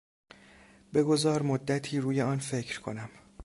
بگذار 0.93 1.41
مدتی 1.43 1.99
روی 1.99 2.21
آن 2.21 2.37
فکر 2.39 2.81
کنم. 2.81 3.09